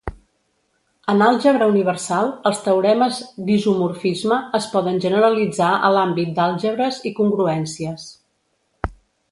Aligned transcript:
En 1.11 1.19
àlgebra 1.25 1.67
universal, 1.73 2.31
els 2.51 2.63
teoremes 2.69 3.19
d'isomorfisme 3.51 4.41
es 4.61 4.69
poden 4.73 4.99
generalitzar 5.07 5.69
a 5.89 5.93
l'àmbit 5.99 6.35
d'àlgebres 6.41 7.01
i 7.11 7.15
congruències. 7.23 8.11